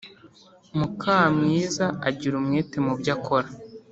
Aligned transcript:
mukamwiza 0.77 1.85
agira 2.07 2.33
umwete 2.41 2.77
mubyo 2.85 3.11
akora 3.17 3.49